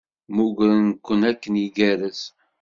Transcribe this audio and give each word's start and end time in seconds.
Mmugren-ken 0.29 1.21
akken 1.31 1.53
igerrez. 1.65 2.21